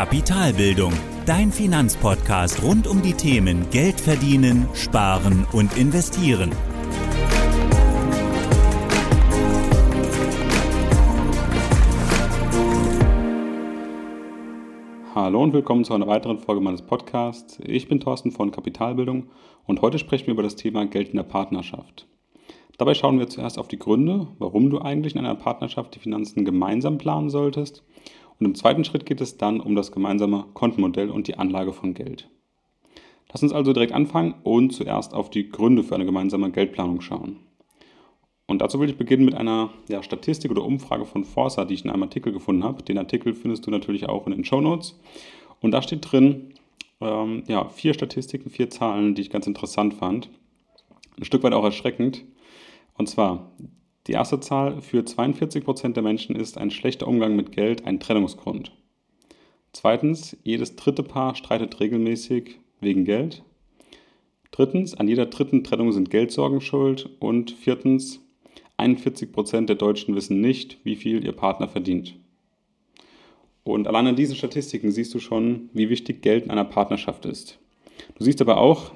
[0.00, 0.94] Kapitalbildung,
[1.26, 6.52] dein Finanzpodcast rund um die Themen Geld verdienen, sparen und investieren.
[15.14, 17.58] Hallo und willkommen zu einer weiteren Folge meines Podcasts.
[17.62, 19.26] Ich bin Thorsten von Kapitalbildung
[19.66, 22.06] und heute sprechen wir über das Thema Geld in der Partnerschaft.
[22.78, 26.46] Dabei schauen wir zuerst auf die Gründe, warum du eigentlich in einer Partnerschaft die Finanzen
[26.46, 27.84] gemeinsam planen solltest.
[28.40, 31.92] Und im zweiten Schritt geht es dann um das gemeinsame Kontenmodell und die Anlage von
[31.94, 32.28] Geld.
[33.30, 37.36] Lass uns also direkt anfangen und zuerst auf die Gründe für eine gemeinsame Geldplanung schauen.
[38.46, 41.84] Und dazu will ich beginnen mit einer ja, Statistik oder Umfrage von Forsa, die ich
[41.84, 42.82] in einem Artikel gefunden habe.
[42.82, 44.98] Den Artikel findest du natürlich auch in den Show Notes.
[45.60, 46.54] Und da steht drin
[47.00, 50.30] ähm, ja, vier Statistiken, vier Zahlen, die ich ganz interessant fand.
[51.16, 52.24] Ein Stück weit auch erschreckend.
[52.94, 53.52] Und zwar,
[54.10, 58.72] die erste Zahl, für 42% der Menschen ist ein schlechter Umgang mit Geld ein Trennungsgrund.
[59.72, 63.44] Zweitens, jedes dritte Paar streitet regelmäßig wegen Geld.
[64.50, 67.08] Drittens, an jeder dritten Trennung sind Geldsorgen schuld.
[67.20, 68.20] Und viertens,
[68.78, 72.16] 41% der Deutschen wissen nicht, wie viel ihr Partner verdient.
[73.62, 77.60] Und allein an diesen Statistiken siehst du schon, wie wichtig Geld in einer Partnerschaft ist.
[78.18, 78.90] Du siehst aber auch,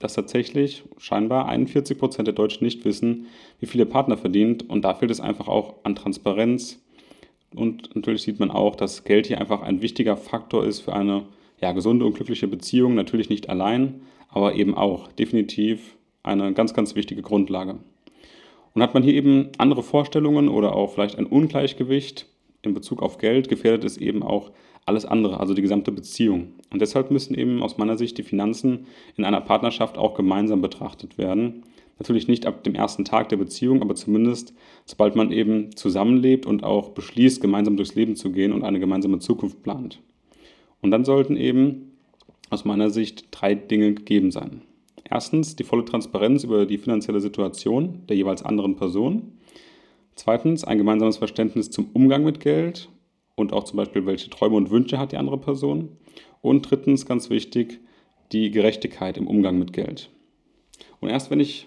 [0.00, 3.26] dass tatsächlich scheinbar 41 Prozent der Deutschen nicht wissen,
[3.60, 4.68] wie viel ihr Partner verdient.
[4.68, 6.80] Und da fehlt es einfach auch an Transparenz.
[7.54, 11.24] Und natürlich sieht man auch, dass Geld hier einfach ein wichtiger Faktor ist für eine
[11.60, 12.94] ja, gesunde und glückliche Beziehung.
[12.94, 17.78] Natürlich nicht allein, aber eben auch definitiv eine ganz, ganz wichtige Grundlage.
[18.74, 22.26] Und hat man hier eben andere Vorstellungen oder auch vielleicht ein Ungleichgewicht
[22.62, 24.50] in Bezug auf Geld, gefährdet es eben auch
[24.88, 26.54] alles andere, also die gesamte Beziehung.
[26.70, 28.86] Und deshalb müssen eben aus meiner Sicht die Finanzen
[29.16, 31.62] in einer Partnerschaft auch gemeinsam betrachtet werden.
[31.98, 34.54] Natürlich nicht ab dem ersten Tag der Beziehung, aber zumindest
[34.86, 39.18] sobald man eben zusammenlebt und auch beschließt, gemeinsam durchs Leben zu gehen und eine gemeinsame
[39.18, 40.00] Zukunft plant.
[40.80, 41.92] Und dann sollten eben
[42.50, 44.62] aus meiner Sicht drei Dinge gegeben sein.
[45.04, 49.32] Erstens die volle Transparenz über die finanzielle Situation der jeweils anderen Person.
[50.14, 52.88] Zweitens ein gemeinsames Verständnis zum Umgang mit Geld
[53.38, 55.96] und auch zum Beispiel, welche Träume und Wünsche hat die andere Person.
[56.40, 57.80] Und drittens, ganz wichtig,
[58.32, 60.10] die Gerechtigkeit im Umgang mit Geld.
[61.00, 61.66] Und erst wenn ich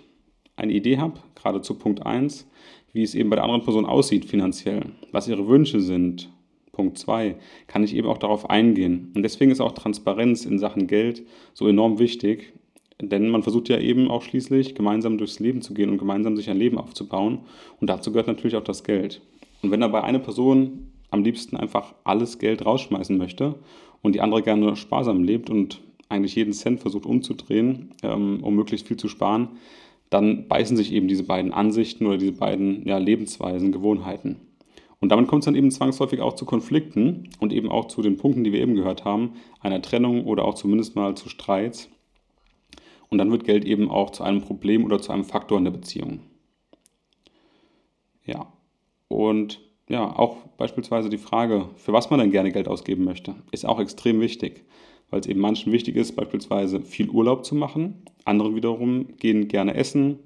[0.55, 2.47] eine Idee habe, gerade zu Punkt 1,
[2.93, 6.29] wie es eben bei der anderen Person aussieht finanziell, was ihre Wünsche sind,
[6.71, 7.35] Punkt 2,
[7.67, 9.11] kann ich eben auch darauf eingehen.
[9.15, 12.53] Und deswegen ist auch Transparenz in Sachen Geld so enorm wichtig,
[13.01, 16.49] denn man versucht ja eben auch schließlich gemeinsam durchs Leben zu gehen und gemeinsam sich
[16.49, 17.39] ein Leben aufzubauen.
[17.79, 19.21] Und dazu gehört natürlich auch das Geld.
[19.61, 23.55] Und wenn dabei eine Person am liebsten einfach alles Geld rausschmeißen möchte
[24.01, 28.87] und die andere gerne sparsam lebt und eigentlich jeden Cent versucht umzudrehen, ähm, um möglichst
[28.87, 29.49] viel zu sparen,
[30.09, 34.37] dann beißen sich eben diese beiden Ansichten oder diese beiden ja, Lebensweisen, Gewohnheiten.
[34.99, 38.17] Und damit kommt es dann eben zwangsläufig auch zu Konflikten und eben auch zu den
[38.17, 41.89] Punkten, die wir eben gehört haben, einer Trennung oder auch zumindest mal zu Streits.
[43.09, 45.71] Und dann wird Geld eben auch zu einem Problem oder zu einem Faktor in der
[45.71, 46.19] Beziehung.
[48.25, 48.53] Ja,
[49.07, 49.59] und
[49.91, 53.79] ja, auch beispielsweise die Frage, für was man denn gerne Geld ausgeben möchte, ist auch
[53.79, 54.63] extrem wichtig,
[55.09, 58.03] weil es eben manchen wichtig ist, beispielsweise viel Urlaub zu machen.
[58.23, 60.19] Andere wiederum gehen gerne essen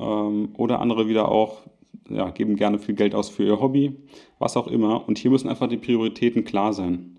[0.00, 1.62] ähm, oder andere wieder auch
[2.10, 3.94] ja, geben gerne viel Geld aus für ihr Hobby,
[4.40, 5.06] was auch immer.
[5.06, 7.13] Und hier müssen einfach die Prioritäten klar sein.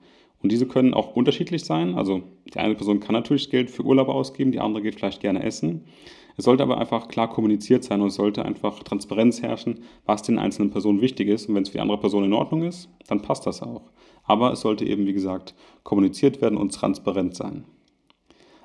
[0.46, 1.96] Und diese können auch unterschiedlich sein.
[1.96, 2.22] Also
[2.54, 5.86] die eine Person kann natürlich Geld für Urlaub ausgeben, die andere geht vielleicht gerne essen.
[6.38, 10.38] Es sollte aber einfach klar kommuniziert sein und es sollte einfach Transparenz herrschen, was den
[10.38, 11.50] einzelnen Personen wichtig ist.
[11.50, 13.90] Und wenn es für die andere Person in Ordnung ist, dann passt das auch.
[14.24, 17.64] Aber es sollte eben, wie gesagt, kommuniziert werden und transparent sein.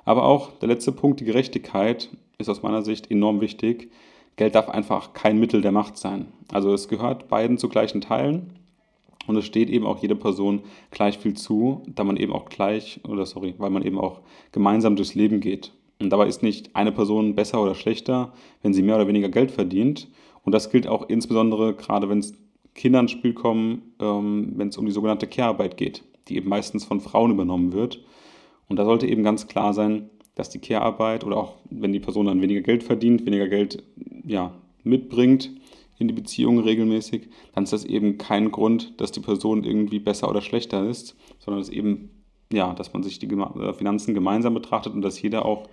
[0.05, 3.89] Aber auch der letzte Punkt, die Gerechtigkeit, ist aus meiner Sicht enorm wichtig.
[4.35, 6.27] Geld darf einfach kein Mittel der Macht sein.
[6.53, 8.60] Also es gehört beiden zu gleichen Teilen
[9.27, 12.99] und es steht eben auch jeder Person gleich viel zu, da man eben auch gleich,
[13.07, 14.21] oder sorry, weil man eben auch
[14.51, 15.71] gemeinsam durchs Leben geht.
[15.99, 18.33] Und dabei ist nicht eine Person besser oder schlechter,
[18.63, 20.07] wenn sie mehr oder weniger Geld verdient.
[20.43, 22.33] Und das gilt auch insbesondere gerade, wenn es
[22.73, 26.85] Kinder ins Spiel kommen, ähm, wenn es um die sogenannte Care-Arbeit geht, die eben meistens
[26.85, 28.03] von Frauen übernommen wird.
[28.67, 32.25] Und da sollte eben ganz klar sein, dass die Care-Arbeit oder auch wenn die Person
[32.25, 33.83] dann weniger Geld verdient, weniger Geld
[34.25, 35.51] ja, mitbringt
[36.01, 40.29] in die Beziehung regelmäßig, dann ist das eben kein Grund, dass die Person irgendwie besser
[40.29, 42.09] oder schlechter ist, sondern es eben
[42.51, 45.69] ja, dass man sich die äh, Finanzen gemeinsam betrachtet und dass jeder auch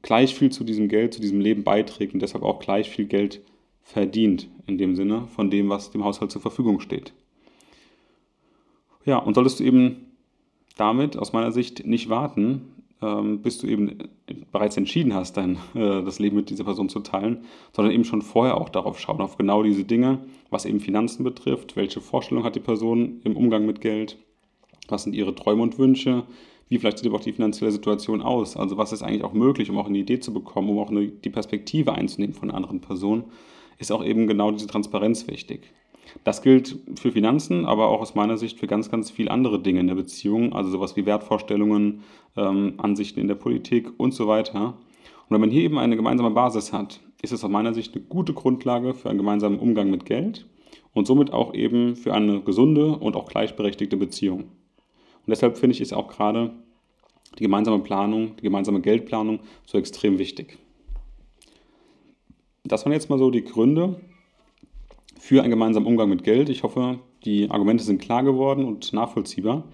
[0.00, 3.42] gleich viel zu diesem Geld, zu diesem Leben beiträgt und deshalb auch gleich viel Geld
[3.82, 7.12] verdient, in dem Sinne von dem, was dem Haushalt zur Verfügung steht.
[9.04, 10.12] Ja, und solltest du eben
[10.76, 12.71] damit aus meiner Sicht nicht warten,
[13.02, 13.98] ähm, bis du eben
[14.52, 18.22] bereits entschieden hast, dein, äh, das Leben mit dieser Person zu teilen, sondern eben schon
[18.22, 20.20] vorher auch darauf schauen, auf genau diese Dinge,
[20.50, 24.18] was eben Finanzen betrifft, welche Vorstellung hat die Person im Umgang mit Geld
[24.88, 26.24] Was sind ihre Träume und Wünsche?
[26.68, 28.56] Wie vielleicht sieht aber auch die finanzielle Situation aus?
[28.56, 31.08] Also was ist eigentlich auch möglich, um auch eine Idee zu bekommen, um auch eine,
[31.08, 33.24] die Perspektive einzunehmen von anderen Person,
[33.78, 35.72] ist auch eben genau diese Transparenz wichtig.
[36.24, 39.80] Das gilt für Finanzen, aber auch aus meiner Sicht für ganz, ganz viele andere Dinge
[39.80, 42.02] in der Beziehung, also sowas wie Wertvorstellungen,
[42.36, 44.66] ähm, Ansichten in der Politik und so weiter.
[44.66, 48.04] Und wenn man hier eben eine gemeinsame Basis hat, ist es aus meiner Sicht eine
[48.04, 50.46] gute Grundlage für einen gemeinsamen Umgang mit Geld
[50.92, 54.40] und somit auch eben für eine gesunde und auch gleichberechtigte Beziehung.
[54.40, 56.52] Und deshalb finde ich, ist auch gerade
[57.38, 60.58] die gemeinsame Planung, die gemeinsame Geldplanung so extrem wichtig.
[62.64, 64.00] Das waren jetzt mal so die Gründe,
[65.22, 66.48] für einen gemeinsamen Umgang mit Geld.
[66.48, 69.68] Ich hoffe, die Argumente sind klar geworden und nachvollziehbar.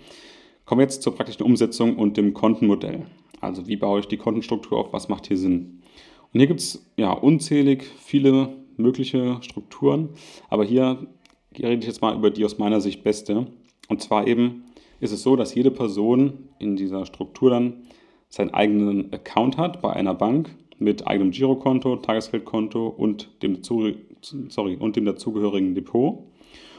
[0.66, 3.06] Kommen wir jetzt zur praktischen Umsetzung und dem Kontenmodell.
[3.40, 5.80] Also wie baue ich die Kontenstruktur auf, was macht hier Sinn?
[6.34, 10.10] Und hier gibt es ja unzählig viele mögliche Strukturen,
[10.50, 11.06] aber hier
[11.58, 13.46] rede ich jetzt mal über die aus meiner Sicht beste.
[13.88, 14.64] Und zwar eben
[15.00, 17.84] ist es so, dass jede Person in dieser Struktur dann
[18.28, 23.62] seinen eigenen Account hat bei einer Bank mit eigenem Girokonto, Tagesgeldkonto und dem
[24.20, 26.24] sorry, und dem dazugehörigen Depot.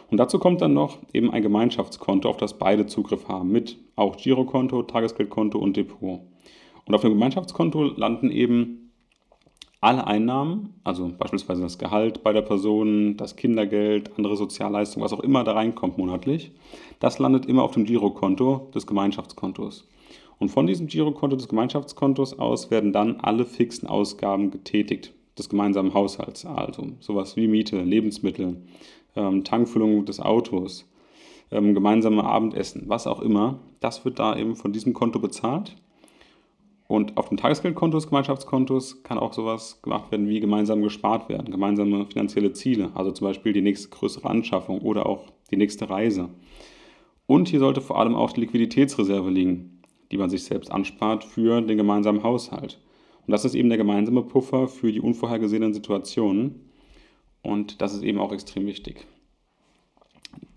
[0.10, 4.18] Und dazu kommt dann noch eben ein Gemeinschaftskonto, auf das beide Zugriff haben, mit auch
[4.18, 6.22] Girokonto, Tagesgeldkonto und Depot.
[6.86, 8.92] Und auf dem Gemeinschaftskonto landen eben
[9.82, 15.22] alle Einnahmen, also beispielsweise das Gehalt bei der Person, das Kindergeld, andere Sozialleistungen, was auch
[15.22, 16.52] immer da reinkommt monatlich,
[17.00, 19.88] das landet immer auf dem Girokonto des Gemeinschaftskontos.
[20.38, 25.94] Und von diesem Girokonto des Gemeinschaftskontos aus werden dann alle fixen Ausgaben getätigt des gemeinsamen
[25.94, 28.58] Haushalts, also sowas wie Miete, Lebensmittel,
[29.16, 30.88] ähm, Tankfüllung des Autos,
[31.52, 35.76] ähm, gemeinsame Abendessen, was auch immer, das wird da eben von diesem Konto bezahlt.
[36.88, 41.52] Und auf dem Tagesgeldkonto des Gemeinschaftskontos kann auch sowas gemacht werden wie gemeinsam gespart werden,
[41.52, 46.30] gemeinsame finanzielle Ziele, also zum Beispiel die nächste größere Anschaffung oder auch die nächste Reise.
[47.28, 51.62] Und hier sollte vor allem auch die Liquiditätsreserve liegen, die man sich selbst anspart für
[51.62, 52.80] den gemeinsamen Haushalt.
[53.30, 56.68] Und das ist eben der gemeinsame Puffer für die unvorhergesehenen Situationen.
[57.44, 59.06] Und das ist eben auch extrem wichtig.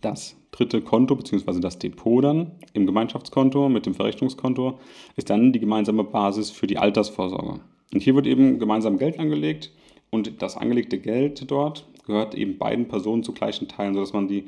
[0.01, 1.61] Das dritte Konto bzw.
[1.61, 4.79] das Depot dann im Gemeinschaftskonto mit dem Verrechnungskonto
[5.17, 7.61] ist dann die gemeinsame Basis für die Altersvorsorge.
[7.93, 9.71] Und hier wird eben gemeinsam Geld angelegt
[10.09, 14.47] und das angelegte Geld dort gehört eben beiden Personen zu gleichen Teilen, sodass man die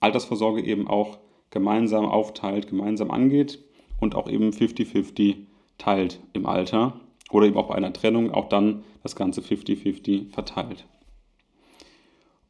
[0.00, 1.16] Altersvorsorge eben auch
[1.48, 3.64] gemeinsam aufteilt, gemeinsam angeht
[3.98, 5.36] und auch eben 50-50
[5.78, 7.00] teilt im Alter
[7.30, 10.86] oder eben auch bei einer Trennung auch dann das Ganze 50-50 verteilt.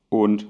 [0.09, 0.47] Und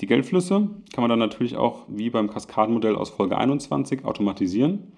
[0.00, 4.92] die Geldflüsse kann man dann natürlich auch wie beim Kaskadenmodell aus Folge 21 automatisieren.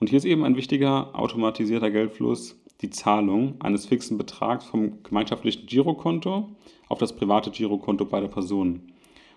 [0.00, 5.66] Und hier ist eben ein wichtiger automatisierter Geldfluss die Zahlung eines fixen Betrags vom gemeinschaftlichen
[5.66, 6.48] Girokonto
[6.88, 8.92] auf das private Girokonto beider Personen.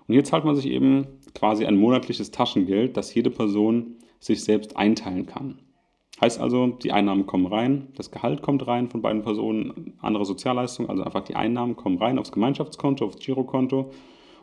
[0.08, 4.78] Und hier zahlt man sich eben quasi ein monatliches Taschengeld, das jede Person sich selbst
[4.78, 5.60] einteilen kann.
[6.22, 10.90] Heißt also, die Einnahmen kommen rein, das Gehalt kommt rein von beiden Personen, andere Sozialleistungen,
[10.90, 13.90] also einfach die Einnahmen kommen rein aufs Gemeinschaftskonto, aufs Girokonto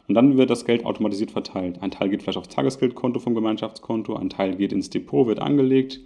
[0.08, 1.80] und dann wird das Geld automatisiert verteilt.
[1.80, 6.00] Ein Teil geht vielleicht aufs Tagesgeldkonto vom Gemeinschaftskonto, ein Teil geht ins Depot, wird angelegt,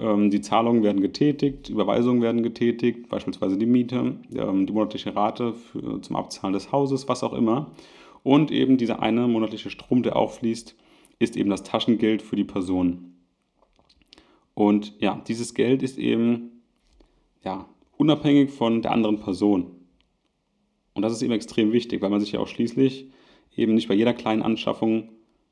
[0.00, 5.52] ähm, die Zahlungen werden getätigt, Überweisungen werden getätigt, beispielsweise die Miete, ähm, die monatliche Rate
[5.54, 7.70] für, zum Abzahlen des Hauses, was auch immer.
[8.24, 10.74] Und eben dieser eine monatliche Strom, der auch fließt,
[11.20, 13.13] ist eben das Taschengeld für die Person.
[14.54, 16.62] Und ja, dieses Geld ist eben
[17.44, 19.72] ja, unabhängig von der anderen Person.
[20.94, 23.10] Und das ist eben extrem wichtig, weil man sich ja auch schließlich
[23.56, 25.08] eben nicht bei jeder kleinen Anschaffung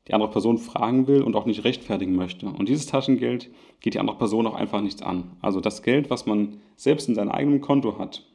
[0.08, 2.46] die andere Person fragen will und auch nicht rechtfertigen möchte.
[2.46, 5.36] Und dieses Taschengeld geht die andere Person auch einfach nichts an.
[5.40, 8.26] Also das Geld, was man selbst in seinem eigenen Konto hat,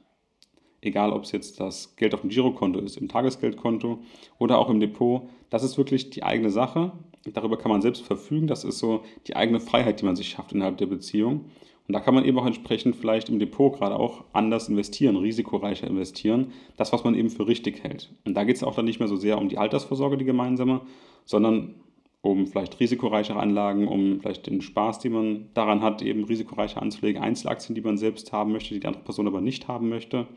[0.81, 3.99] egal ob es jetzt das Geld auf dem Girokonto ist, im Tagesgeldkonto
[4.39, 6.93] oder auch im Depot, das ist wirklich die eigene Sache.
[7.33, 8.47] Darüber kann man selbst verfügen.
[8.47, 11.45] Das ist so die eigene Freiheit, die man sich schafft innerhalb der Beziehung.
[11.87, 15.87] Und da kann man eben auch entsprechend vielleicht im Depot gerade auch anders investieren, risikoreicher
[15.87, 18.09] investieren, das, was man eben für richtig hält.
[18.25, 20.81] Und da geht es auch dann nicht mehr so sehr um die Altersvorsorge, die gemeinsame,
[21.23, 21.75] sondern
[22.21, 27.21] um vielleicht risikoreichere Anlagen, um vielleicht den Spaß, den man daran hat, eben risikoreicher anzulegen,
[27.21, 30.27] Einzelaktien, die man selbst haben möchte, die die andere Person aber nicht haben möchte.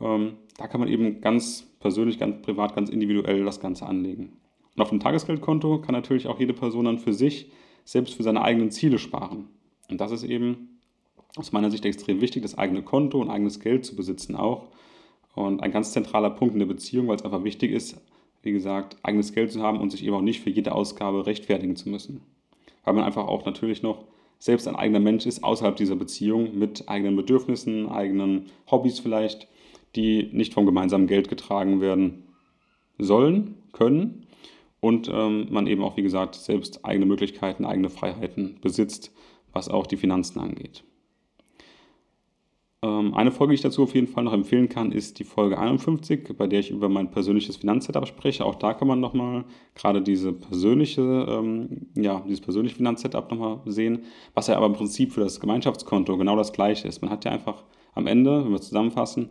[0.00, 4.32] Ähm, da kann man eben ganz persönlich, ganz privat, ganz individuell das Ganze anlegen.
[4.76, 7.50] Und auf dem Tagesgeldkonto kann natürlich auch jede Person dann für sich
[7.84, 9.48] selbst für seine eigenen Ziele sparen.
[9.90, 10.80] Und das ist eben
[11.36, 14.68] aus meiner Sicht extrem wichtig, das eigene Konto und eigenes Geld zu besitzen auch.
[15.34, 18.00] Und ein ganz zentraler Punkt in der Beziehung, weil es einfach wichtig ist,
[18.42, 21.76] wie gesagt, eigenes Geld zu haben und sich eben auch nicht für jede Ausgabe rechtfertigen
[21.76, 22.20] zu müssen.
[22.84, 24.04] Weil man einfach auch natürlich noch
[24.38, 29.48] selbst ein eigener Mensch ist außerhalb dieser Beziehung mit eigenen Bedürfnissen, eigenen Hobbys vielleicht,
[29.96, 32.24] die nicht vom gemeinsamen Geld getragen werden
[32.98, 34.23] sollen, können
[34.84, 39.14] und ähm, man eben auch, wie gesagt, selbst eigene Möglichkeiten, eigene Freiheiten besitzt,
[39.50, 40.84] was auch die Finanzen angeht.
[42.82, 45.58] Ähm, eine Folge, die ich dazu auf jeden Fall noch empfehlen kann, ist die Folge
[45.58, 48.44] 51, bei der ich über mein persönliches Finanzsetup spreche.
[48.44, 51.00] Auch da kann man nochmal gerade diese persönliche,
[51.30, 54.00] ähm, ja, dieses persönliche Finanzsetup nochmal sehen,
[54.34, 57.00] was ja aber im Prinzip für das Gemeinschaftskonto genau das gleiche ist.
[57.00, 57.64] Man hat ja einfach
[57.94, 59.30] am Ende, wenn wir zusammenfassen,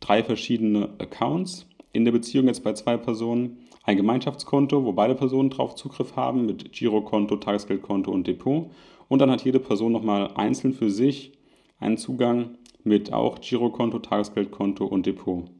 [0.00, 3.58] drei verschiedene Accounts in der Beziehung jetzt bei zwei Personen.
[3.84, 8.70] Ein Gemeinschaftskonto, wo beide Personen drauf Zugriff haben mit Girokonto, Tagesgeldkonto und Depot.
[9.08, 11.32] Und dann hat jede Person nochmal einzeln für sich
[11.80, 15.50] einen Zugang mit auch Girokonto, Tagesgeldkonto und Depot.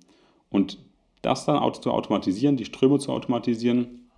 [0.51, 0.79] Und
[1.23, 4.09] das dann zu automatisieren, die Ströme zu automatisieren,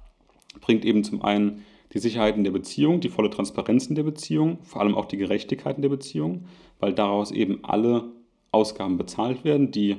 [0.60, 4.58] bringt eben zum einen die Sicherheit in der Beziehung, die volle Transparenz in der Beziehung,
[4.62, 6.46] vor allem auch die Gerechtigkeit in der Beziehung,
[6.80, 8.12] weil daraus eben alle
[8.50, 9.96] Ausgaben bezahlt werden, die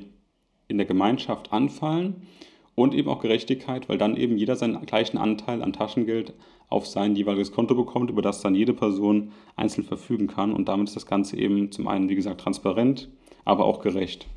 [0.68, 2.28] in der Gemeinschaft anfallen
[2.76, 6.34] und eben auch Gerechtigkeit, weil dann eben jeder seinen gleichen Anteil an Taschengeld
[6.70, 10.54] auf sein jeweiliges Konto bekommt, über das dann jede Person einzeln verfügen kann.
[10.54, 13.10] Und damit ist das Ganze eben zum einen, wie gesagt, transparent,
[13.46, 14.28] aber auch gerecht.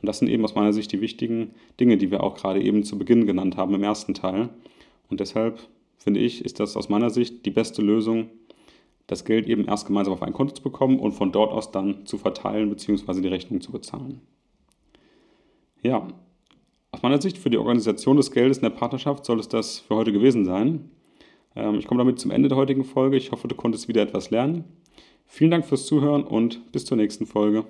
[0.00, 2.82] Und das sind eben aus meiner Sicht die wichtigen Dinge, die wir auch gerade eben
[2.82, 4.50] zu Beginn genannt haben im ersten Teil.
[5.08, 5.60] Und deshalb
[5.96, 8.28] finde ich, ist das aus meiner Sicht die beste Lösung,
[9.06, 12.06] das Geld eben erst gemeinsam auf ein Konto zu bekommen und von dort aus dann
[12.06, 13.20] zu verteilen bzw.
[13.20, 14.20] die Rechnung zu bezahlen.
[15.82, 16.08] Ja,
[17.02, 19.96] aus meiner Sicht für die Organisation des Geldes in der Partnerschaft soll es das für
[19.96, 20.88] heute gewesen sein.
[21.56, 23.16] Ähm, ich komme damit zum Ende der heutigen Folge.
[23.16, 24.62] Ich hoffe, du konntest wieder etwas lernen.
[25.26, 27.64] Vielen Dank fürs Zuhören und bis zur nächsten Folge.